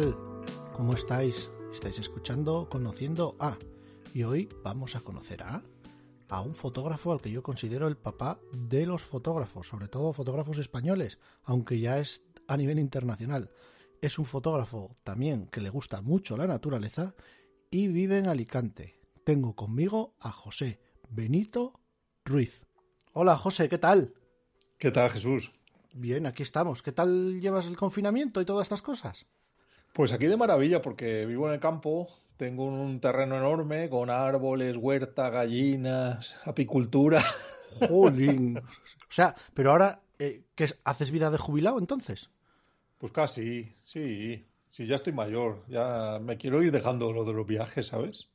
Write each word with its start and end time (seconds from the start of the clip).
Tal? 0.00 0.16
¿Cómo 0.72 0.94
estáis? 0.94 1.50
¿Estáis 1.72 1.98
escuchando, 1.98 2.68
conociendo 2.70 3.36
a? 3.38 3.58
Y 4.14 4.22
hoy 4.22 4.48
vamos 4.62 4.96
a 4.96 5.00
conocer 5.00 5.42
a 5.42 5.62
a 6.28 6.42
un 6.42 6.54
fotógrafo 6.54 7.12
al 7.12 7.20
que 7.20 7.30
yo 7.30 7.42
considero 7.42 7.88
el 7.88 7.96
papá 7.96 8.38
de 8.52 8.86
los 8.86 9.02
fotógrafos, 9.02 9.66
sobre 9.66 9.88
todo 9.88 10.12
fotógrafos 10.12 10.58
españoles, 10.58 11.18
aunque 11.42 11.80
ya 11.80 11.98
es 11.98 12.22
a 12.46 12.56
nivel 12.56 12.78
internacional. 12.78 13.50
Es 14.00 14.16
un 14.18 14.26
fotógrafo 14.26 14.96
también 15.02 15.48
que 15.48 15.60
le 15.60 15.70
gusta 15.70 16.02
mucho 16.02 16.36
la 16.36 16.46
naturaleza 16.46 17.14
y 17.68 17.88
vive 17.88 18.18
en 18.18 18.28
Alicante. 18.28 19.00
Tengo 19.24 19.56
conmigo 19.56 20.14
a 20.20 20.30
José 20.30 20.80
Benito 21.08 21.80
Ruiz. 22.24 22.64
Hola 23.12 23.36
José, 23.36 23.68
¿qué 23.68 23.78
tal? 23.78 24.14
¿Qué 24.78 24.92
tal, 24.92 25.10
Jesús? 25.10 25.52
Bien, 25.92 26.26
aquí 26.26 26.44
estamos. 26.44 26.82
¿Qué 26.82 26.92
tal 26.92 27.40
llevas 27.40 27.66
el 27.66 27.76
confinamiento 27.76 28.40
y 28.40 28.44
todas 28.44 28.66
estas 28.66 28.82
cosas? 28.82 29.26
Pues 29.92 30.12
aquí 30.12 30.26
de 30.26 30.36
maravilla, 30.36 30.80
porque 30.82 31.26
vivo 31.26 31.48
en 31.48 31.54
el 31.54 31.60
campo, 31.60 32.08
tengo 32.36 32.64
un 32.64 33.00
terreno 33.00 33.36
enorme 33.36 33.90
con 33.90 34.10
árboles, 34.10 34.76
huerta, 34.76 35.30
gallinas, 35.30 36.36
apicultura. 36.44 37.22
Jolín. 37.88 38.58
O 38.58 39.12
sea, 39.12 39.34
pero 39.54 39.70
ahora, 39.70 40.00
eh, 40.18 40.42
¿qué 40.54 40.64
es? 40.64 40.78
¿haces 40.84 41.10
vida 41.10 41.30
de 41.30 41.38
jubilado 41.38 41.78
entonces? 41.78 42.30
Pues 42.98 43.12
casi, 43.12 43.74
sí. 43.84 44.46
Sí, 44.70 44.86
ya 44.86 44.94
estoy 44.94 45.12
mayor, 45.12 45.64
ya 45.66 46.20
me 46.22 46.36
quiero 46.36 46.62
ir 46.62 46.70
dejando 46.70 47.12
lo 47.12 47.24
de 47.24 47.32
los 47.32 47.44
viajes, 47.44 47.88
¿sabes? 47.88 48.30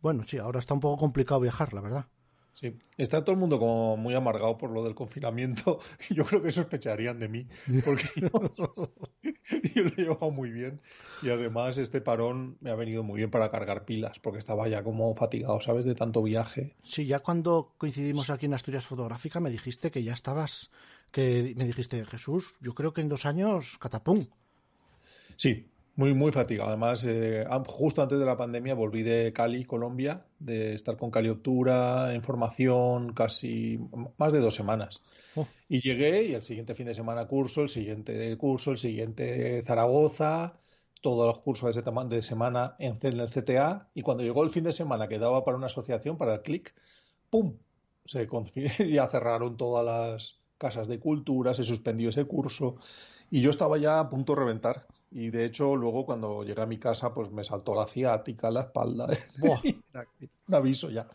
Bueno, 0.00 0.24
sí, 0.26 0.38
ahora 0.38 0.58
está 0.58 0.72
un 0.72 0.80
poco 0.80 0.96
complicado 0.96 1.40
viajar, 1.40 1.74
la 1.74 1.82
verdad. 1.82 2.06
Sí, 2.54 2.72
está 2.96 3.24
todo 3.24 3.32
el 3.32 3.40
mundo 3.40 3.58
como 3.58 3.96
muy 3.96 4.14
amargado 4.14 4.56
por 4.56 4.70
lo 4.70 4.84
del 4.84 4.94
confinamiento. 4.94 5.80
Yo 6.10 6.24
creo 6.24 6.40
que 6.40 6.50
sospecharían 6.50 7.18
de 7.18 7.28
mí, 7.28 7.46
porque 7.84 8.08
yo, 8.16 8.28
yo 9.74 9.82
lo 9.82 9.88
he 9.88 9.96
llevado 9.96 10.30
muy 10.30 10.50
bien. 10.50 10.80
Y 11.22 11.30
además 11.30 11.78
este 11.78 12.00
parón 12.00 12.56
me 12.60 12.70
ha 12.70 12.74
venido 12.76 13.02
muy 13.02 13.18
bien 13.18 13.30
para 13.30 13.50
cargar 13.50 13.84
pilas, 13.84 14.18
porque 14.20 14.38
estaba 14.38 14.68
ya 14.68 14.84
como 14.84 15.14
fatigado, 15.16 15.60
¿sabes? 15.60 15.84
De 15.84 15.94
tanto 15.94 16.22
viaje. 16.22 16.76
Sí, 16.82 17.06
ya 17.06 17.20
cuando 17.20 17.74
coincidimos 17.76 18.30
aquí 18.30 18.46
en 18.46 18.54
Asturias 18.54 18.86
Fotográfica 18.86 19.40
me 19.40 19.50
dijiste 19.50 19.90
que 19.90 20.02
ya 20.02 20.12
estabas, 20.12 20.70
que 21.10 21.54
me 21.56 21.64
dijiste, 21.64 22.04
Jesús, 22.04 22.54
yo 22.60 22.74
creo 22.74 22.92
que 22.92 23.00
en 23.00 23.08
dos 23.08 23.26
años, 23.26 23.78
catapum. 23.78 24.20
Sí, 25.36 25.66
muy, 25.96 26.14
muy 26.14 26.32
fatigado. 26.32 26.70
Además, 26.70 27.04
eh, 27.04 27.46
justo 27.66 28.02
antes 28.02 28.18
de 28.18 28.24
la 28.24 28.36
pandemia 28.36 28.74
volví 28.74 29.02
de 29.02 29.32
Cali, 29.32 29.64
Colombia, 29.64 30.26
de 30.38 30.74
estar 30.74 30.96
con 30.96 31.10
Cali 31.10 31.28
Octura, 31.28 32.14
en 32.14 32.22
formación 32.22 33.12
casi 33.12 33.78
más 34.18 34.32
de 34.32 34.40
dos 34.40 34.54
semanas. 34.54 35.00
Oh. 35.36 35.46
Y 35.68 35.80
llegué 35.80 36.24
y 36.24 36.34
el 36.34 36.42
siguiente 36.42 36.74
fin 36.74 36.86
de 36.86 36.94
semana 36.94 37.26
curso, 37.26 37.62
el 37.62 37.68
siguiente 37.68 38.36
curso, 38.36 38.72
el 38.72 38.78
siguiente 38.78 39.62
Zaragoza, 39.62 40.58
todos 41.00 41.26
los 41.26 41.42
cursos 41.42 41.74
de, 41.74 41.80
ese 41.80 42.08
de 42.08 42.22
semana 42.22 42.76
en, 42.78 42.98
en 43.00 43.20
el 43.20 43.28
CTA. 43.28 43.88
Y 43.94 44.02
cuando 44.02 44.24
llegó 44.24 44.42
el 44.42 44.50
fin 44.50 44.64
de 44.64 44.72
semana 44.72 45.06
que 45.06 45.18
daba 45.18 45.44
para 45.44 45.56
una 45.56 45.66
asociación, 45.66 46.16
para 46.18 46.34
el 46.34 46.42
CLIC, 46.42 46.74
¡pum! 47.30 47.56
Se 48.04 48.26
ya 48.90 49.06
cerraron 49.06 49.56
todas 49.56 49.84
las 49.84 50.40
casas 50.58 50.88
de 50.88 50.98
cultura, 50.98 51.54
se 51.54 51.64
suspendió 51.64 52.10
ese 52.10 52.24
curso 52.24 52.76
y 53.34 53.40
yo 53.40 53.50
estaba 53.50 53.78
ya 53.78 53.98
a 53.98 54.08
punto 54.08 54.32
de 54.32 54.42
reventar. 54.42 54.86
Y 55.10 55.30
de 55.30 55.44
hecho, 55.44 55.74
luego 55.74 56.06
cuando 56.06 56.44
llegué 56.44 56.62
a 56.62 56.66
mi 56.66 56.78
casa, 56.78 57.12
pues 57.12 57.32
me 57.32 57.42
saltó 57.42 57.74
la 57.74 57.88
ciática, 57.88 58.48
la 58.48 58.60
espalda. 58.60 59.08
Buah. 59.38 59.60
Un 60.46 60.54
aviso 60.54 60.88
ya. 60.88 61.08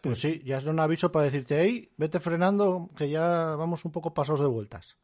Pues 0.00 0.22
sí, 0.22 0.40
ya 0.42 0.56
es 0.56 0.64
un 0.64 0.80
aviso 0.80 1.12
para 1.12 1.26
decirte, 1.26 1.60
hey, 1.60 1.90
vete 1.98 2.18
frenando, 2.18 2.88
que 2.96 3.10
ya 3.10 3.56
vamos 3.56 3.84
un 3.84 3.92
poco 3.92 4.14
pasados 4.14 4.40
de 4.40 4.46
vueltas. 4.46 4.96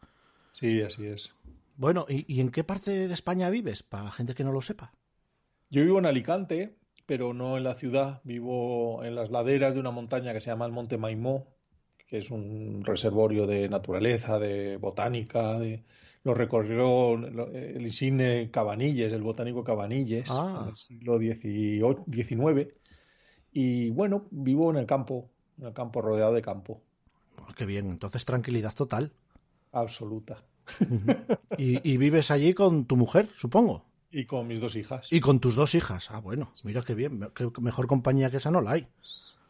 Sí, 0.53 0.81
así 0.81 1.05
es. 1.05 1.35
Bueno, 1.77 2.07
¿y, 2.09 2.25
y 2.33 2.41
en 2.41 2.51
qué 2.51 2.65
parte 2.65 3.07
de 3.07 3.13
España 3.13 3.51
vives? 3.51 3.83
Para 3.83 4.05
la 4.05 4.13
gente 4.13 4.35
que 4.35 4.45
no 4.45 4.53
lo 4.53 4.63
sepa. 4.63 4.95
Yo 5.69 5.83
vivo 5.83 5.99
en 5.99 6.07
Alicante, 6.07 6.79
pero 7.05 7.35
no 7.35 7.59
en 7.59 7.65
la 7.65 7.75
ciudad. 7.75 8.23
Vivo 8.25 9.05
en 9.05 9.15
las 9.15 9.31
laderas 9.31 9.75
de 9.75 9.81
una 9.81 9.91
montaña 9.91 10.33
que 10.33 10.41
se 10.41 10.49
llama 10.49 10.65
el 10.65 10.73
Monte 10.73 10.97
Maimó, 10.97 11.49
que 12.07 12.17
es 12.17 12.31
un 12.31 12.83
reservorio 12.83 13.47
de 13.47 13.69
naturaleza, 13.69 14.39
de 14.39 14.79
botánica. 14.79 15.59
De... 15.59 15.85
Lo 16.25 16.35
recorrió 16.35 17.15
el 17.15 17.83
insigne 17.83 18.51
Cabanilles, 18.51 19.13
el 19.13 19.23
botánico 19.23 19.65
Cabanilles, 19.65 20.31
Ah. 20.31 20.61
en 20.65 20.69
el 20.71 20.77
siglo 20.77 21.19
XIX. 21.19 22.69
Y 23.53 23.91
bueno, 23.91 24.27
vivo 24.31 24.71
en 24.71 24.77
el 24.77 24.87
campo, 24.87 25.29
en 25.59 25.67
el 25.67 25.73
campo 25.73 26.01
rodeado 26.01 26.33
de 26.33 26.43
campo. 26.43 26.81
Oh, 27.39 27.53
qué 27.57 27.67
bien, 27.67 27.91
entonces 27.91 28.25
tranquilidad 28.25 28.75
total. 28.75 29.13
Absoluta. 29.73 30.43
Y, 31.59 31.87
y 31.93 31.97
vives 31.99 32.31
allí 32.31 32.55
con 32.55 32.87
tu 32.87 32.97
mujer, 32.97 33.29
supongo. 33.37 33.85
Y 34.11 34.25
con 34.27 34.47
mis 34.47 34.61
dos 34.61 34.75
hijas. 34.77 35.13
Y 35.13 35.21
con 35.21 35.39
tus 35.41 35.55
dos 35.55 35.75
hijas. 35.75 36.11
Ah, 36.11 36.21
bueno, 36.21 36.53
mira 36.65 36.83
qué 36.83 36.95
bien. 36.95 37.29
Qué 37.35 37.51
mejor 37.61 37.87
compañía 37.87 38.31
que 38.31 38.39
esa 38.39 38.51
no 38.51 38.61
la 38.63 38.73
hay. 38.73 38.87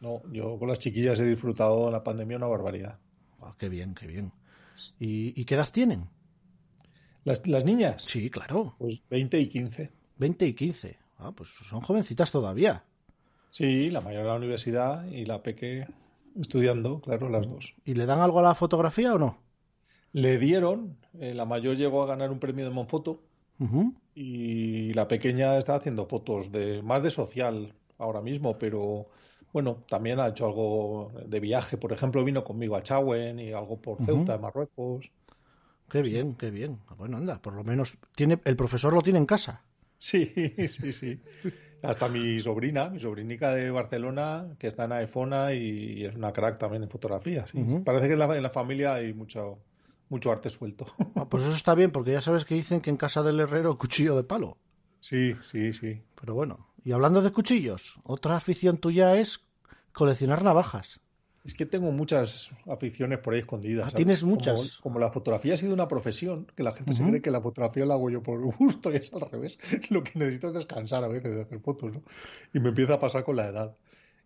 No, 0.01 0.21
yo 0.31 0.57
con 0.59 0.67
las 0.67 0.79
chiquillas 0.79 1.19
he 1.19 1.25
disfrutado 1.25 1.85
en 1.87 1.93
la 1.93 2.03
pandemia 2.03 2.37
una 2.37 2.47
barbaridad. 2.47 2.99
Ah, 3.41 3.55
qué 3.57 3.69
bien, 3.69 3.93
qué 3.95 4.05
bien. 4.07 4.31
¿Y, 4.99 5.39
y 5.39 5.45
qué 5.45 5.55
edad 5.55 5.69
tienen? 5.71 6.09
Las, 7.25 7.45
las 7.47 7.63
niñas, 7.65 8.03
Sí, 8.07 8.29
claro. 8.29 8.75
pues 8.77 9.01
20 9.09 9.39
y 9.39 9.47
15. 9.47 9.91
20 10.17 10.45
y 10.45 10.53
15. 10.53 10.97
Ah, 11.19 11.31
pues 11.31 11.49
son 11.49 11.81
jovencitas 11.81 12.31
todavía. 12.31 12.83
Sí, 13.51 13.89
la 13.89 14.01
mayor 14.01 14.21
en 14.21 14.27
la 14.27 14.35
universidad 14.35 15.05
y 15.05 15.25
la 15.25 15.41
peque 15.43 15.87
estudiando, 16.39 16.99
claro, 17.01 17.29
las 17.29 17.47
dos. 17.47 17.75
¿Y 17.85 17.93
le 17.93 18.05
dan 18.05 18.19
algo 18.19 18.39
a 18.39 18.43
la 18.43 18.55
fotografía 18.55 19.13
o 19.13 19.19
no? 19.19 19.37
Le 20.11 20.37
dieron, 20.37 20.97
eh, 21.19 21.33
la 21.33 21.45
mayor 21.45 21.75
llegó 21.77 22.03
a 22.03 22.07
ganar 22.07 22.31
un 22.31 22.39
premio 22.39 22.65
de 22.65 22.71
Monfoto 22.71 23.21
y 24.15 24.93
la 24.93 25.07
pequeña 25.07 25.57
está 25.57 25.75
haciendo 25.75 26.05
fotos 26.05 26.51
de 26.51 26.81
más 26.83 27.01
de 27.01 27.09
social 27.09 27.73
ahora 27.97 28.21
mismo, 28.21 28.57
pero 28.57 29.07
bueno, 29.53 29.83
también 29.87 30.19
ha 30.19 30.27
hecho 30.27 30.45
algo 30.45 31.11
de 31.27 31.39
viaje. 31.39 31.77
Por 31.77 31.93
ejemplo, 31.93 32.23
vino 32.23 32.43
conmigo 32.43 32.75
a 32.75 32.83
Chauen 32.83 33.39
y 33.39 33.51
algo 33.53 33.77
por. 33.79 34.03
Ceuta, 34.03 34.37
Marruecos. 34.37 35.11
Qué 35.93 36.01
bien, 36.01 36.33
qué 36.33 36.49
bien. 36.49 36.79
Ah, 36.87 36.95
Bueno, 36.97 37.17
anda, 37.17 37.39
por 37.39 37.53
lo 37.53 37.63
menos 37.63 37.95
tiene 38.15 38.39
el 38.45 38.55
profesor 38.55 38.91
lo 38.93 39.03
tiene 39.03 39.19
en 39.19 39.27
casa. 39.27 39.61
Sí, 39.99 40.25
sí, 40.81 40.91
sí. 40.91 41.21
Hasta 41.83 42.09
mi 42.09 42.39
sobrina, 42.39 42.89
mi 42.89 42.99
sobrinica 42.99 43.53
de 43.53 43.69
Barcelona, 43.69 44.55
que 44.57 44.65
está 44.65 44.85
en 44.85 44.93
Aefona 44.93 45.53
y 45.53 46.03
es 46.03 46.15
una 46.15 46.33
crack 46.33 46.57
también 46.57 46.81
en 46.81 46.89
fotografía. 46.89 47.45
sí. 47.45 47.59
Parece 47.85 48.07
que 48.07 48.13
en 48.13 48.19
la, 48.19 48.35
en 48.35 48.41
la 48.41 48.49
familia 48.49 48.95
hay 48.95 49.13
mucho, 49.13 49.59
mucho 50.09 50.31
arte 50.31 50.49
suelto. 50.49 50.87
Ah, 51.15 51.29
pues 51.29 51.43
eso 51.43 51.53
está 51.55 51.75
bien, 51.75 51.91
porque 51.91 52.11
ya 52.13 52.21
sabes 52.21 52.43
que 52.43 52.55
dicen 52.55 52.81
que 52.81 52.89
en 52.89 52.97
casa 52.97 53.21
del 53.21 53.39
herrero 53.39 53.77
cuchillo 53.77 54.15
de 54.15 54.23
palo. 54.23 54.57
Sí, 54.99 55.35
sí, 55.51 55.73
sí. 55.73 56.01
Pero 56.19 56.33
bueno, 56.33 56.69
y 56.83 56.91
hablando 56.91 57.21
de 57.21 57.31
cuchillos, 57.31 57.99
otra 58.01 58.35
afición 58.35 58.79
tuya 58.79 59.15
es 59.17 59.41
coleccionar 59.91 60.43
navajas. 60.43 61.01
Es 61.45 61.53
que 61.55 61.65
tengo 61.65 61.91
muchas 61.91 62.49
aficiones 62.67 63.19
por 63.19 63.33
ahí 63.33 63.41
escondidas. 63.41 63.87
Ah, 63.87 63.89
¿sabes? 63.91 63.95
tienes 63.97 64.21
Como- 64.21 64.35
muchas. 64.35 64.77
Como, 64.77 64.97
la 64.99 65.11
fotografía 65.11 65.55
ha 65.55 65.57
sido 65.57 65.73
una 65.73 65.87
profesión, 65.89 66.47
que 66.55 66.63
la 66.63 66.71
gente 66.71 66.93
se 66.93 67.01
Ujú. 67.01 67.11
cree 67.11 67.21
que 67.21 67.31
la 67.31 67.41
fotografía 67.41 67.85
la 67.85 67.95
hago 67.95 68.09
yo 68.09 68.23
por 68.23 68.39
gusto 68.57 68.91
y 68.93 68.95
es 68.95 69.11
al 69.13 69.29
revés. 69.29 69.57
Lo 69.89 70.03
que 70.03 70.17
necesito 70.17 70.47
es 70.47 70.53
descansar 70.53 71.03
a 71.03 71.07
veces 71.09 71.35
de 71.35 71.41
hacer 71.41 71.59
fotos, 71.59 71.91
¿no? 71.93 72.01
Y 72.53 72.59
me 72.59 72.69
empieza 72.69 72.93
a 72.93 72.99
pasar 72.99 73.23
con 73.25 73.35
la 73.35 73.47
edad. 73.47 73.75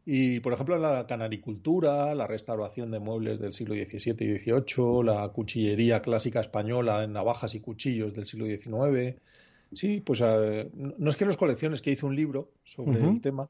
Y, 0.05 0.39
por 0.39 0.53
ejemplo, 0.53 0.77
la 0.77 1.05
canaricultura, 1.07 2.15
la 2.15 2.27
restauración 2.27 2.91
de 2.91 2.99
muebles 2.99 3.39
del 3.39 3.51
siglo 3.53 3.73
XVII 3.75 4.15
y 4.25 4.37
XVIII, 4.37 5.03
la 5.03 5.27
cuchillería 5.29 6.01
clásica 6.01 6.39
española 6.39 7.03
en 7.03 7.11
navajas 7.13 7.55
y 7.55 7.59
cuchillos 7.59 8.13
del 8.13 8.25
siglo 8.25 8.45
XIX. 8.45 9.17
Sí, 9.73 9.99
pues 9.99 10.21
eh, 10.23 10.69
no 10.73 11.09
es 11.09 11.17
que 11.17 11.25
los 11.25 11.35
colecciones, 11.35 11.81
que 11.81 11.91
hice 11.91 12.05
un 12.05 12.15
libro 12.15 12.53
sobre 12.63 12.99
Ujú. 13.01 13.09
el 13.09 13.21
tema, 13.21 13.49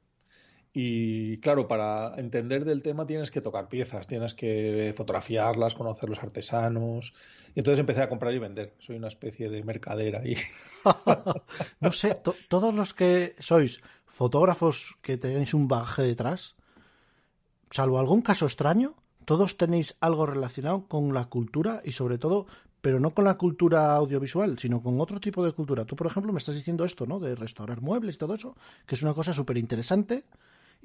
Y 0.79 1.39
claro, 1.39 1.67
para 1.67 2.13
entender 2.17 2.63
del 2.63 2.83
tema 2.83 3.07
tienes 3.07 3.31
que 3.31 3.41
tocar 3.41 3.67
piezas, 3.67 4.05
tienes 4.05 4.35
que 4.35 4.93
fotografiarlas, 4.95 5.73
conocer 5.73 6.07
los 6.07 6.21
artesanos. 6.21 7.15
Y 7.55 7.61
entonces 7.61 7.79
empecé 7.79 8.03
a 8.03 8.09
comprar 8.09 8.31
y 8.35 8.37
vender. 8.37 8.75
Soy 8.77 8.95
una 8.95 9.07
especie 9.07 9.49
de 9.49 9.63
mercadera 9.63 10.19
ahí. 10.19 10.37
no 11.79 11.91
sé, 11.91 12.21
todos 12.47 12.75
los 12.75 12.93
que 12.93 13.33
sois 13.39 13.81
fotógrafos 14.05 14.97
que 15.01 15.17
tenéis 15.17 15.55
un 15.55 15.67
bagaje 15.67 16.03
detrás, 16.03 16.55
salvo 17.71 17.97
algún 17.97 18.21
caso 18.21 18.45
extraño, 18.45 18.93
todos 19.25 19.57
tenéis 19.57 19.97
algo 19.99 20.27
relacionado 20.27 20.87
con 20.87 21.11
la 21.11 21.25
cultura 21.25 21.81
y 21.83 21.93
sobre 21.93 22.19
todo 22.19 22.45
pero 22.81 22.99
no 22.99 23.15
con 23.15 23.25
la 23.25 23.39
cultura 23.39 23.95
audiovisual, 23.95 24.59
sino 24.59 24.83
con 24.83 25.01
otro 25.01 25.19
tipo 25.19 25.43
de 25.43 25.53
cultura. 25.53 25.85
Tú, 25.85 25.95
por 25.95 26.05
ejemplo, 26.05 26.31
me 26.31 26.37
estás 26.37 26.53
diciendo 26.53 26.85
esto, 26.85 27.07
¿no? 27.07 27.19
De 27.19 27.33
restaurar 27.33 27.81
muebles 27.81 28.15
y 28.15 28.19
todo 28.19 28.35
eso, 28.35 28.55
que 28.85 28.93
es 28.93 29.01
una 29.01 29.15
cosa 29.15 29.33
súper 29.33 29.57
interesante 29.57 30.23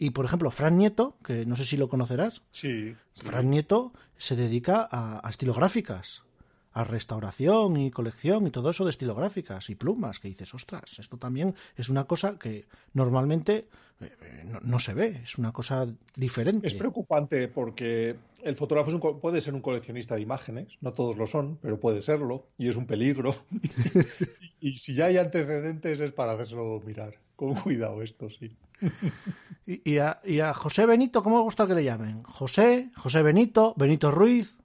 y 0.02 0.10
por 0.10 0.24
ejemplo, 0.24 0.50
Fran 0.50 0.78
Nieto, 0.78 1.16
que 1.24 1.46
no 1.46 1.54
sé 1.54 1.62
si 1.62 1.76
lo 1.76 1.88
conocerás. 1.88 2.42
Sí. 2.50 2.96
Fran 3.14 3.50
Nieto 3.50 3.92
se 4.18 4.34
dedica 4.34 4.88
a, 4.90 5.30
estilográficas, 5.30 6.24
a 6.72 6.84
restauración 6.84 7.76
y 7.76 7.90
colección 7.90 8.46
y 8.46 8.50
todo 8.50 8.70
eso 8.70 8.84
de 8.84 8.90
estilográficas 8.90 9.70
y 9.70 9.74
plumas, 9.74 10.20
que 10.20 10.28
dices, 10.28 10.54
ostras, 10.54 10.98
esto 10.98 11.18
también 11.18 11.54
es 11.76 11.88
una 11.88 12.04
cosa 12.04 12.38
que 12.38 12.66
normalmente 12.94 13.68
eh, 14.00 14.10
eh, 14.20 14.44
no, 14.62 14.78
se 14.78 14.94
ve, 14.94 15.20
es 15.22 15.38
una 15.38 15.52
cosa 15.52 15.86
diferente. 16.16 16.66
Es 16.66 16.74
preocupante 16.74 17.48
porque 17.48 18.16
el 18.42 18.56
fotógrafo 18.56 19.20
puede 19.20 19.40
ser 19.40 19.54
un 19.54 19.60
coleccionista 19.60 20.14
de 20.16 20.22
imágenes, 20.22 20.68
no 20.80 20.92
todos 20.92 21.16
lo 21.16 21.26
son, 21.26 21.58
pero 21.60 21.78
puede 21.78 22.02
serlo, 22.02 22.46
y 22.58 22.68
es 22.68 22.76
un 22.76 22.86
peligro. 22.86 23.34
y 24.60 24.76
si 24.78 24.94
ya 24.94 25.06
hay 25.06 25.18
antecedentes 25.18 26.00
es 26.00 26.12
para 26.12 26.32
hacérselo 26.32 26.80
mirar. 26.84 27.14
Con 27.36 27.54
cuidado 27.54 28.02
esto, 28.02 28.30
sí. 28.30 28.56
y, 29.66 29.98
a, 29.98 30.54
José 30.54 30.86
Benito, 30.86 31.22
¿cómo 31.22 31.36
os 31.36 31.42
gusta 31.42 31.66
que 31.66 31.74
le 31.74 31.84
llamen? 31.84 32.22
José, 32.24 32.90
José 32.96 33.22
Benito, 33.22 33.74
Benito 33.76 34.10
Ruiz, 34.10 34.58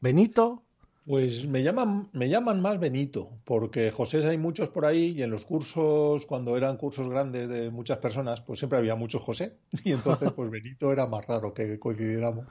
Benito. 0.00 0.64
Pues 1.04 1.46
me 1.46 1.62
llaman, 1.62 2.08
me 2.12 2.28
llaman 2.28 2.60
más 2.60 2.78
Benito, 2.78 3.30
porque 3.44 3.90
José 3.90 4.26
hay 4.26 4.38
muchos 4.38 4.68
por 4.68 4.84
ahí 4.84 5.14
y 5.16 5.22
en 5.22 5.30
los 5.30 5.44
cursos, 5.44 6.26
cuando 6.26 6.56
eran 6.56 6.76
cursos 6.76 7.08
grandes 7.08 7.48
de 7.48 7.70
muchas 7.70 7.98
personas, 7.98 8.40
pues 8.40 8.60
siempre 8.60 8.78
había 8.78 8.94
muchos 8.94 9.22
José. 9.22 9.56
Y 9.84 9.92
entonces, 9.92 10.30
pues 10.32 10.50
Benito 10.50 10.92
era 10.92 11.06
más 11.06 11.26
raro 11.26 11.52
que 11.52 11.78
coincidiéramos. 11.78 12.46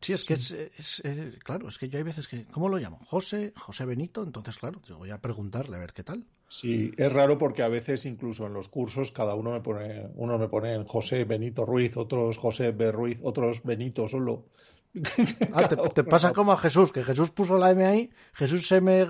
Sí, 0.00 0.12
es 0.12 0.24
que 0.24 0.34
es, 0.34 1.02
claro, 1.44 1.68
es 1.68 1.78
que 1.78 1.88
yo 1.88 1.98
hay 1.98 2.04
veces 2.04 2.28
que, 2.28 2.46
¿cómo 2.46 2.68
lo 2.68 2.78
llamo? 2.78 2.98
José, 3.04 3.52
José 3.56 3.84
Benito, 3.84 4.22
entonces 4.22 4.56
claro, 4.58 4.80
te 4.80 4.92
voy 4.92 5.10
a 5.10 5.20
preguntarle 5.20 5.76
a 5.76 5.80
ver 5.80 5.92
qué 5.92 6.04
tal. 6.04 6.24
Sí, 6.48 6.92
es 6.96 7.12
raro 7.12 7.36
porque 7.36 7.62
a 7.62 7.68
veces 7.68 8.06
incluso 8.06 8.46
en 8.46 8.54
los 8.54 8.68
cursos 8.68 9.12
cada 9.12 9.34
uno 9.34 9.52
me 9.52 9.60
pone, 9.60 10.08
uno 10.14 10.38
me 10.38 10.48
pone 10.48 10.82
José 10.86 11.24
Benito 11.24 11.66
Ruiz, 11.66 11.96
otros 11.96 12.38
José 12.38 12.70
B. 12.70 12.90
Ruiz, 12.90 13.18
otros 13.22 13.62
Benito 13.64 14.08
solo. 14.08 14.46
Ah, 15.52 15.68
te, 15.68 16.04
pasa 16.04 16.32
como 16.32 16.52
a 16.52 16.58
Jesús, 16.58 16.92
que 16.92 17.04
Jesús 17.04 17.30
puso 17.30 17.56
la 17.58 17.70
M 17.70 17.84
ahí, 17.84 18.10
Jesús 18.32 18.70
M. 18.72 19.06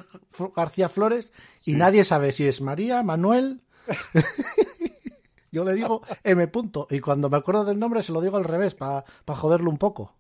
García 0.57 0.89
Flores, 0.89 1.33
y 1.65 1.75
nadie 1.75 2.05
sabe 2.05 2.33
si 2.33 2.47
es 2.47 2.61
María, 2.61 3.03
Manuel. 3.03 3.63
Yo 5.51 5.65
le 5.65 5.75
digo 5.75 6.03
M. 6.25 6.47
Punto, 6.49 6.87
y 6.91 7.01
cuando 7.01 7.31
me 7.31 7.37
acuerdo 7.37 7.65
del 7.65 7.79
nombre 7.79 8.03
se 8.03 8.13
lo 8.13 8.21
digo 8.21 8.37
al 8.37 8.45
revés, 8.45 8.75
para 8.75 9.05
joderlo 9.27 9.71
un 9.71 9.79
poco. 9.79 10.15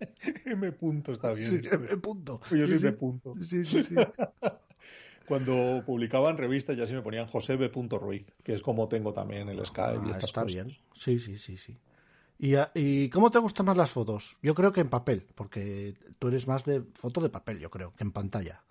M. 0.44 0.72
Punto 0.72 1.12
está 1.12 1.32
bien. 1.32 1.62
M. 1.70 1.96
Punto. 1.98 2.40
Yo 2.50 2.66
soy 2.66 2.78
M. 2.78 2.92
Punto. 2.92 3.34
Sí, 3.48 3.64
sí, 3.64 3.84
sí. 3.84 3.94
Cuando 5.26 5.82
publicaban 5.86 6.36
revistas 6.36 6.76
ya 6.76 6.84
sí 6.84 6.92
me 6.92 7.02
ponían 7.02 7.26
José 7.26 7.56
B. 7.56 7.70
Ruiz, 7.92 8.32
que 8.42 8.54
es 8.54 8.60
como 8.60 8.88
tengo 8.88 9.12
también 9.12 9.48
el 9.48 9.64
Skype 9.64 10.04
y 10.04 10.08
ah, 10.08 10.10
estas 10.10 10.24
está 10.24 10.44
bien. 10.44 10.76
Sí, 10.96 11.18
sí, 11.20 11.38
sí, 11.38 11.56
sí. 11.56 11.78
¿Y, 12.42 12.56
¿Y 12.74 13.08
cómo 13.08 13.30
te 13.30 13.38
gustan 13.38 13.66
más 13.66 13.76
las 13.76 13.92
fotos? 13.92 14.36
Yo 14.42 14.52
creo 14.56 14.72
que 14.72 14.80
en 14.80 14.88
papel, 14.88 15.24
porque 15.36 15.94
tú 16.18 16.26
eres 16.26 16.48
más 16.48 16.64
de 16.64 16.82
foto 16.94 17.20
de 17.20 17.28
papel, 17.28 17.60
yo 17.60 17.70
creo, 17.70 17.94
que 17.94 18.02
en 18.02 18.10
pantalla. 18.10 18.64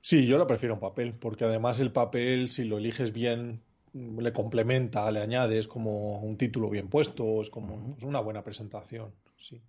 Sí, 0.00 0.26
yo 0.26 0.38
la 0.38 0.46
prefiero 0.46 0.72
en 0.74 0.80
papel, 0.80 1.12
porque 1.12 1.44
además 1.44 1.80
el 1.80 1.92
papel, 1.92 2.48
si 2.48 2.64
lo 2.64 2.78
eliges 2.78 3.12
bien, 3.12 3.60
le 3.92 4.32
complementa, 4.32 5.10
le 5.10 5.20
añades 5.20 5.68
como 5.68 6.20
un 6.20 6.38
título 6.38 6.70
bien 6.70 6.88
puesto, 6.88 7.42
es 7.42 7.50
como 7.50 7.94
una 8.02 8.20
buena 8.20 8.42
presentación. 8.42 9.12
Sí. 9.36 9.60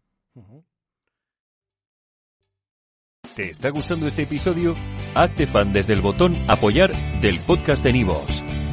¿Te 3.35 3.49
está 3.49 3.69
gustando 3.71 4.07
este 4.07 4.21
episodio? 4.23 4.75
Hazte 5.13 5.45
fan 5.45 5.73
desde 5.73 5.91
el 5.91 5.99
botón 5.99 6.37
Apoyar 6.49 6.93
del 7.19 7.37
podcast 7.39 7.83
de 7.83 7.91
Nivos. 7.91 8.43